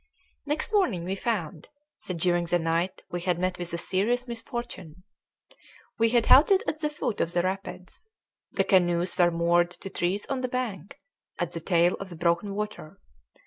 Next 0.47 0.71
morning 0.73 1.03
we 1.03 1.13
found 1.13 1.69
that 2.07 2.15
during 2.15 2.45
the 2.47 2.57
night 2.57 3.03
we 3.11 3.21
had 3.21 3.37
met 3.37 3.59
with 3.59 3.71
a 3.71 3.77
serious 3.77 4.27
misfortune. 4.27 5.03
We 5.99 6.09
had 6.09 6.25
halted 6.25 6.63
at 6.67 6.79
the 6.79 6.89
foot 6.89 7.21
of 7.21 7.33
the 7.33 7.43
rapids. 7.43 8.07
The 8.51 8.63
canoes 8.63 9.15
were 9.15 9.29
moored 9.29 9.69
to 9.69 9.91
trees 9.91 10.25
on 10.25 10.41
the 10.41 10.47
bank, 10.47 10.99
at 11.37 11.51
the 11.51 11.61
tail 11.61 11.93
of 11.99 12.09
the 12.09 12.15
broken 12.15 12.55
water. 12.55 12.99